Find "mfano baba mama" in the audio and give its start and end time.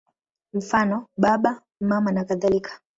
0.53-2.11